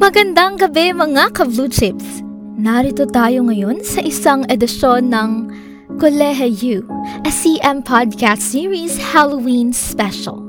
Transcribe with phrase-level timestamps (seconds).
[0.00, 2.24] Magandang gabi mga ka-Blue Chips!
[2.56, 5.52] Narito tayo ngayon sa isang edisyon ng
[6.00, 6.48] Kolehe
[7.20, 10.40] a CM Podcast Series Halloween Special.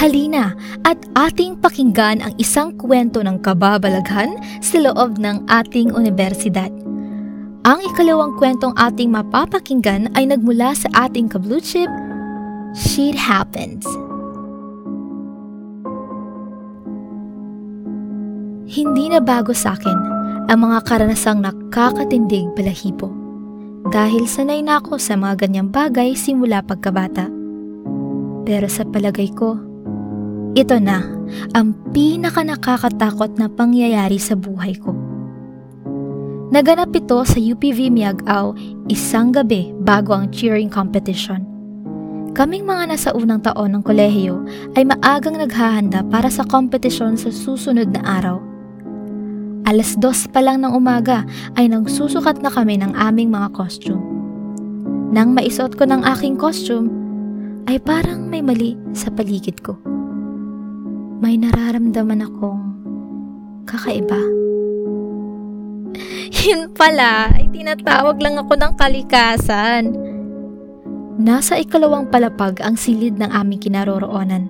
[0.00, 0.56] Halina
[0.88, 6.72] at ating pakinggan ang isang kwento ng kababalaghan sa loob ng ating universidad.
[7.68, 11.92] Ang ikalawang kwentong ating mapapakinggan ay nagmula sa ating ka-Blue Chip,
[12.72, 13.84] Shit Happens.
[18.76, 19.98] Hindi na bago sa akin
[20.52, 23.08] ang mga karanasang nakakatindig balahibo.
[23.88, 27.32] Dahil sanay na ako sa mga ganyang bagay simula pagkabata.
[28.44, 29.56] Pero sa palagay ko,
[30.52, 31.08] ito na
[31.56, 34.92] ang pinaka nakakatakot na pangyayari sa buhay ko.
[36.52, 38.52] Naganap ito sa UPV Miagao
[38.92, 41.48] isang gabi bago ang cheering competition.
[42.36, 44.44] Kaming mga nasa unang taon ng kolehiyo
[44.76, 48.55] ay maagang naghahanda para sa kompetisyon sa susunod na araw.
[49.66, 51.26] Alas dos pa lang ng umaga
[51.58, 53.98] ay nagsusukat na kami ng aming mga costume.
[55.10, 56.86] Nang maisuot ko ng aking costume,
[57.66, 59.74] ay parang may mali sa paligid ko.
[61.18, 62.62] May nararamdaman akong
[63.66, 64.22] kakaiba.
[66.46, 69.98] Yun pala, ay tinatawag lang ako ng kalikasan.
[71.18, 74.46] Nasa ikalawang palapag ang silid ng aming kinaroroonan.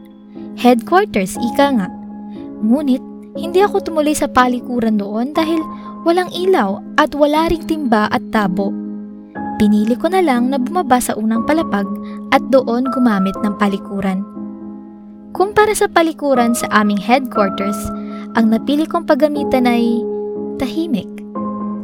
[0.61, 1.89] Headquarters, ika nga.
[2.61, 5.61] Ngunit hindi ako tumuloy sa palikuran doon dahil
[6.09, 8.73] walang ilaw at wala ring timba at tabo.
[9.61, 11.85] Pinili ko na lang na bumaba sa unang palapag
[12.33, 14.25] at doon gumamit ng palikuran.
[15.37, 17.77] Kumpara sa palikuran sa aming headquarters,
[18.41, 20.01] ang napili kong paggamitan ay
[20.57, 21.09] tahimik.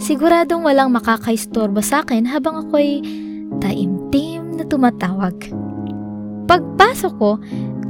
[0.00, 3.04] Siguradong walang makakaistorbo sa akin habang ako'y
[3.60, 5.36] taimtim na tumatawag.
[6.48, 7.36] Pagpasok ko,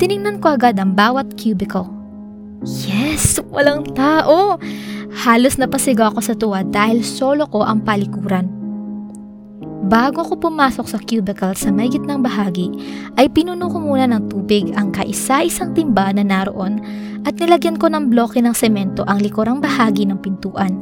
[0.02, 2.01] tiningnan ko agad ang bawat cubicle
[2.62, 4.54] Yes, walang tao.
[5.12, 8.46] Halos napasigaw ako sa tuwa dahil solo ko ang palikuran.
[9.82, 12.70] Bago ko pumasok sa cubicle sa may gitnang bahagi,
[13.18, 16.78] ay pinuno ko muna ng tubig ang kaisa-isang timba na naroon
[17.26, 20.78] at nilagyan ko ng bloke ng semento ang likurang bahagi ng pintuan.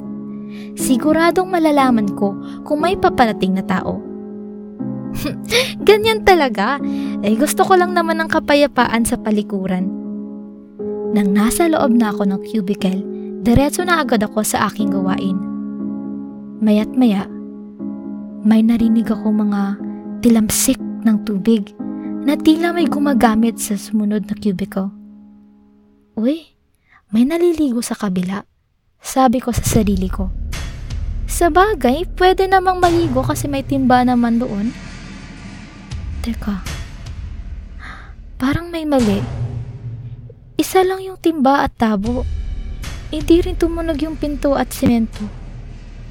[0.76, 2.36] Siguradong malalaman ko
[2.68, 4.04] kung may paparating na tao.
[5.88, 6.76] Ganyan talaga.
[7.24, 10.09] Eh gusto ko lang naman ng kapayapaan sa palikuran.
[11.10, 13.02] Nang nasa loob na ako ng cubicle,
[13.42, 15.34] diretso na agad ako sa aking gawain.
[16.62, 17.26] Mayat maya,
[18.46, 19.74] may narinig ako mga
[20.22, 21.74] tilamsik ng tubig
[22.22, 24.94] na tila may gumagamit sa sumunod na cubicle.
[26.14, 26.54] Uy,
[27.10, 28.46] may naliligo sa kabila.
[29.02, 30.30] Sabi ko sa sarili ko.
[31.26, 34.70] Sa bagay, pwede namang maligo kasi may timba naman doon.
[36.22, 36.60] Teka,
[38.38, 39.49] parang may mali.
[40.60, 42.28] Isa lang yung timba at tabo.
[43.08, 45.24] Hindi rin tumunog yung pinto at semento.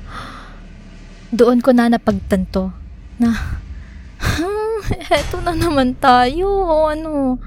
[1.38, 2.74] Doon ko na napagtanto
[3.22, 3.62] na
[5.14, 6.50] eto na naman tayo,
[6.90, 7.38] ano.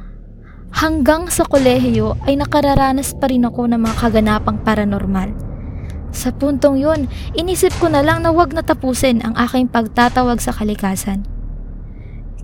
[0.71, 5.35] Hanggang sa kolehiyo ay nakararanas pa rin ako ng mga kaganapang paranormal.
[6.15, 10.55] Sa puntong yun, inisip ko na lang na wag na tapusin ang aking pagtatawag sa
[10.55, 11.32] kalikasan.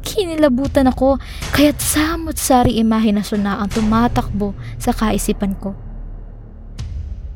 [0.08, 1.20] Kinilabutan ako
[1.52, 5.76] kaya't samot-sari imahinasyon na ang tumatakbo sa kaisipan ko.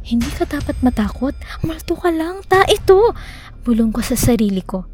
[0.00, 1.36] Hindi ka dapat matakot.
[1.62, 2.40] Malto ka lang.
[2.48, 3.12] Ta ito.
[3.62, 4.88] Bulong ko sa sarili ko.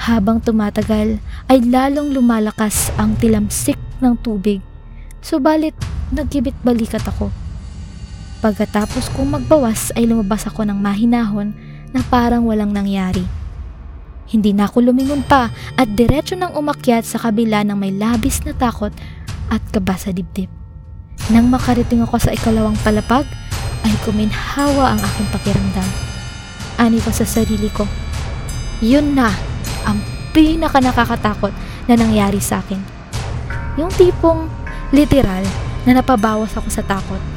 [0.00, 1.20] Habang tumatagal
[1.52, 4.64] ay lalong lumalakas ang tilamsik ng tubig.
[5.20, 5.76] Subalit
[6.10, 7.28] nagkibit balikat ako.
[8.40, 11.52] Pagkatapos kong magbawas ay lumabas ako ng mahinahon
[11.92, 13.39] na parang walang nangyari.
[14.30, 18.54] Hindi na ako lumingon pa at diretso nang umakyat sa kabila ng may labis na
[18.54, 18.94] takot
[19.50, 20.46] at kaba sa dibdib.
[21.34, 23.26] Nang makarating ako sa ikalawang palapag,
[23.82, 25.88] ay kuminhawa ang aking pakiramdam.
[26.78, 27.84] Ani ko sa sarili ko,
[28.78, 29.34] yun na
[29.82, 29.98] ang
[30.30, 31.52] pinaka nakakatakot
[31.90, 32.78] na nangyari sa akin.
[33.76, 34.46] Yung tipong
[34.94, 35.42] literal
[35.88, 37.29] na napabawas ako sa takot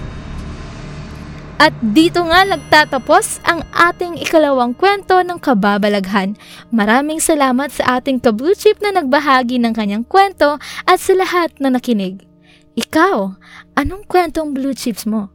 [1.57, 6.37] at dito nga nagtatapos ang ating ikalawang kwento ng kababalaghan.
[6.69, 11.73] Maraming salamat sa ating ka-blue chip na nagbahagi ng kanyang kwento at sa lahat na
[11.73, 12.21] nakinig.
[12.77, 13.33] Ikaw,
[13.73, 15.32] anong kwentong blue chips mo?